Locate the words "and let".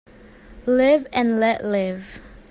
1.13-1.63